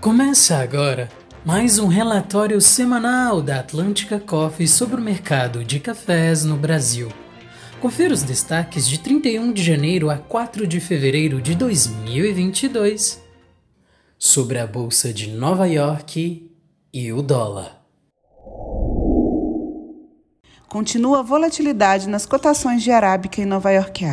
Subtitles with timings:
[0.00, 1.08] Começa agora
[1.44, 7.08] mais um relatório semanal da Atlântica Coffee sobre o mercado de cafés no Brasil.
[7.80, 13.20] Confira os destaques de 31 de janeiro a 4 de fevereiro de 2022
[14.16, 16.48] sobre a Bolsa de Nova York
[16.92, 17.77] e o dólar.
[20.68, 23.70] Continua a volatilidade nas cotações de Arábica e Nova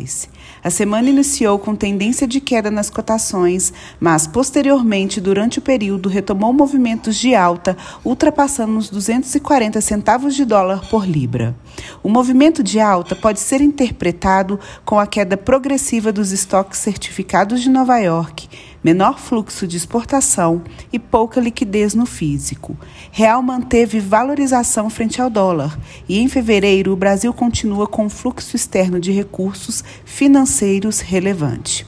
[0.00, 0.28] Ice.
[0.62, 6.52] A semana iniciou com tendência de queda nas cotações, mas posteriormente, durante o período, retomou
[6.52, 11.52] movimentos de alta, ultrapassando os 240 centavos de dólar por libra.
[12.00, 17.68] O movimento de alta pode ser interpretado com a queda progressiva dos estoques certificados de
[17.68, 18.48] Nova York,
[18.86, 22.76] menor fluxo de exportação e pouca liquidez no físico.
[23.10, 25.76] Real manteve valorização frente ao dólar
[26.08, 31.84] e em fevereiro o Brasil continua com fluxo externo de recursos financeiros relevante.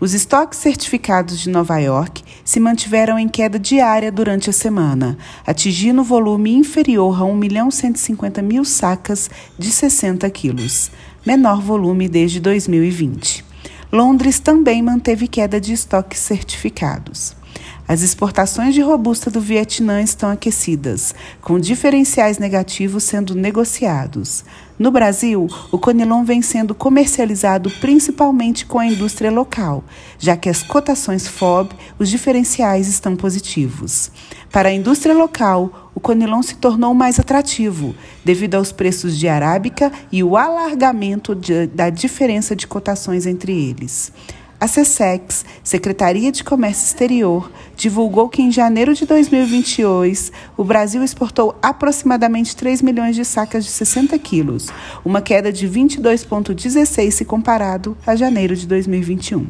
[0.00, 5.16] Os estoques certificados de Nova York se mantiveram em queda diária durante a semana,
[5.46, 10.90] atingindo volume inferior a 1 milhão 150 mil sacas de 60 quilos,
[11.24, 13.49] menor volume desde 2020.
[13.92, 17.34] Londres também manteve queda de estoques certificados.
[17.90, 24.44] As exportações de robusta do Vietnã estão aquecidas, com diferenciais negativos sendo negociados.
[24.78, 29.82] No Brasil, o Conilon vem sendo comercializado principalmente com a indústria local,
[30.20, 34.12] já que as cotações FOB, os diferenciais estão positivos.
[34.52, 37.92] Para a indústria local, o Conilon se tornou mais atrativo,
[38.24, 44.12] devido aos preços de arábica e o alargamento de, da diferença de cotações entre eles.
[44.60, 51.58] A SESEX, Secretaria de Comércio Exterior, divulgou que em janeiro de 2022 o Brasil exportou
[51.62, 54.68] aproximadamente 3 milhões de sacas de 60 quilos,
[55.02, 59.46] uma queda de 22,16 se comparado a janeiro de 2021.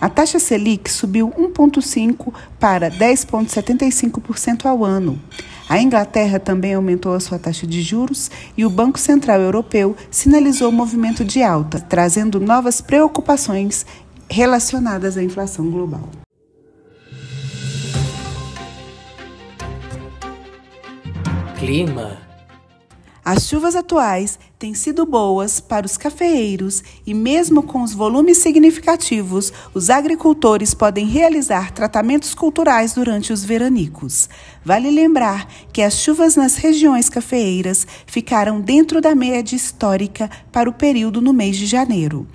[0.00, 5.20] A taxa Selic subiu 1,5% para 10,75% ao ano.
[5.68, 10.70] A Inglaterra também aumentou a sua taxa de juros e o Banco Central Europeu sinalizou
[10.70, 13.84] o movimento de alta, trazendo novas preocupações
[14.30, 16.08] relacionadas à inflação global.
[21.58, 22.28] Clima.
[23.24, 29.52] As chuvas atuais têm sido boas para os cafeeiros e, mesmo com os volumes significativos,
[29.74, 34.30] os agricultores podem realizar tratamentos culturais durante os veranicos.
[34.64, 40.72] Vale lembrar que as chuvas nas regiões cafeeiras ficaram dentro da média histórica para o
[40.72, 42.26] período no mês de janeiro.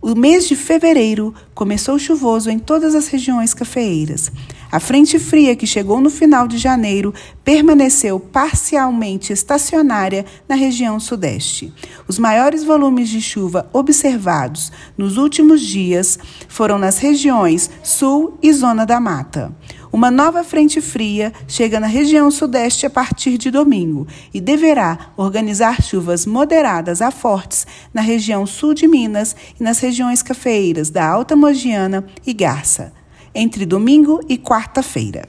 [0.00, 4.30] O mês de fevereiro começou chuvoso em todas as regiões cafeeiras.
[4.70, 11.72] A frente fria que chegou no final de janeiro permaneceu parcialmente estacionária na região sudeste.
[12.06, 16.16] Os maiores volumes de chuva observados nos últimos dias
[16.48, 19.52] foram nas regiões sul e zona da mata.
[19.90, 25.82] Uma nova frente fria chega na região sudeste a partir de domingo e deverá organizar
[25.82, 31.34] chuvas moderadas a fortes na região sul de Minas e nas regiões cafeeiras da Alta
[31.34, 32.92] Mogiana e Garça,
[33.34, 35.26] entre domingo e quarta-feira.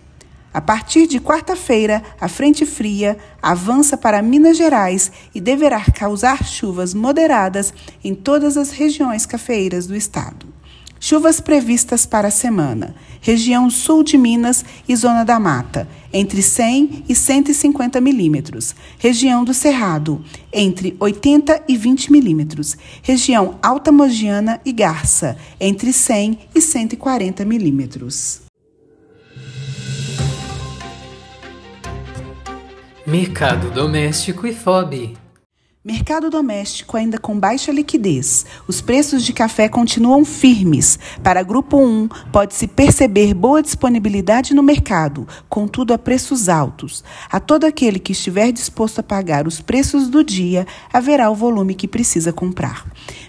[0.54, 6.94] A partir de quarta-feira, a frente fria avança para Minas Gerais e deverá causar chuvas
[6.94, 10.59] moderadas em todas as regiões cafeeiras do estado.
[11.00, 17.06] Chuvas previstas para a semana: região sul de Minas e zona da mata, entre 100
[17.08, 18.76] e 150 milímetros.
[18.98, 22.76] Região do Cerrado, entre 80 e 20 milímetros.
[23.02, 28.42] Região Alta Mogiana e Garça, entre 100 e 140 milímetros.
[33.08, 35.18] Mercado doméstico e FOB.
[35.82, 38.46] Mercado doméstico ainda com baixa liquidez.
[38.68, 41.00] Os preços de café continuam firmes.
[41.24, 47.02] Para grupo 1, pode-se perceber boa disponibilidade no mercado, contudo a preços altos.
[47.32, 51.74] A todo aquele que estiver disposto a pagar os preços do dia, haverá o volume
[51.74, 52.86] que precisa comprar.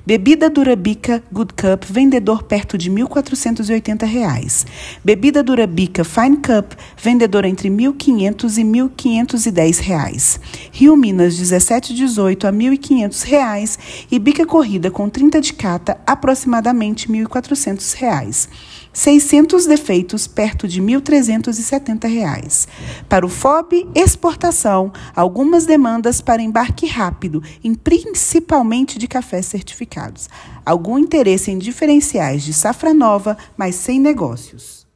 [0.07, 4.67] Bebida Durabica Good Cup, vendedor perto de R$ 1.480.
[5.05, 10.41] Bebida Durabica Fine Cup, vendedor entre R$ 1.500 e R$ 1.510.
[10.73, 13.79] Rio Minas 1718 a R$ 1.500
[14.11, 18.49] e bica corrida com 30 de cata, aproximadamente R$ 1.400.
[18.93, 22.69] 600 defeitos, perto de R$ 1.370.
[23.09, 30.29] Para o FOB exportação, algumas demandas para embarque rápido, em principalmente de cafés certificados.
[30.65, 34.87] Algum interesse em diferenciais de safra nova, mas sem negócios.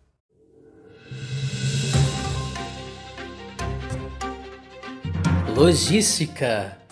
[5.55, 6.85] Logística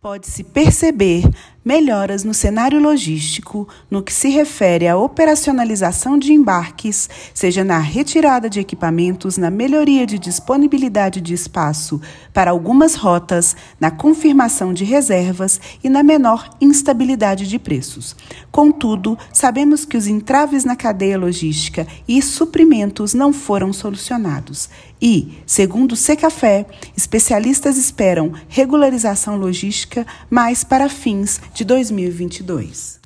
[0.00, 1.24] Pode-se perceber
[1.64, 8.48] melhoras no cenário logístico no que se refere à operacionalização de embarques, seja na retirada
[8.48, 12.00] de equipamentos, na melhoria de disponibilidade de espaço
[12.32, 18.16] para algumas rotas, na confirmação de reservas e na menor instabilidade de preços.
[18.50, 24.68] Contudo, sabemos que os entraves na cadeia logística e suprimentos não foram solucionados.
[25.02, 33.00] E, segundo o Secafé, especialistas esperam regularização logística mais para fins de 2022.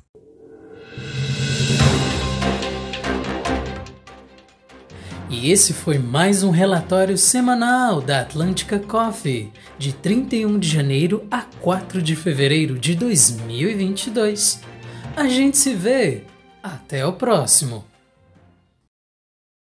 [5.29, 11.41] E esse foi mais um relatório semanal da Atlântica Coffee, de 31 de janeiro a
[11.41, 14.61] 4 de fevereiro de 2022.
[15.15, 16.23] A gente se vê.
[16.63, 17.85] Até o próximo.